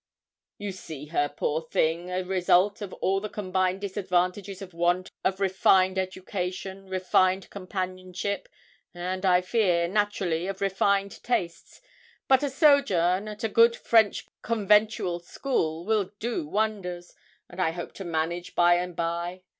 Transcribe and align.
'You 0.57 0.71
see 0.71 1.05
her, 1.09 1.29
poor 1.29 1.61
thing, 1.61 2.09
a 2.09 2.23
result 2.23 2.81
of 2.81 2.91
all 2.93 3.19
the 3.19 3.29
combined 3.29 3.81
disadvantages 3.81 4.59
of 4.59 4.73
want 4.73 5.11
of 5.23 5.39
refined 5.39 5.99
education, 5.99 6.87
refined 6.87 7.51
companionship, 7.51 8.49
and, 8.95 9.23
I 9.27 9.41
fear, 9.41 9.87
naturally, 9.87 10.47
of 10.47 10.59
refined 10.59 11.21
tastes; 11.21 11.81
but 12.27 12.41
a 12.41 12.49
sojourn 12.49 13.27
at 13.27 13.43
a 13.43 13.47
good 13.47 13.75
French 13.75 14.25
conventual 14.41 15.19
school 15.19 15.85
will 15.85 16.05
do 16.17 16.47
wonders, 16.47 17.13
and 17.47 17.61
I 17.61 17.69
hope 17.69 17.93
to 17.93 18.03
manage 18.03 18.55
by 18.55 18.77
and 18.77 18.95
by. 18.95 19.43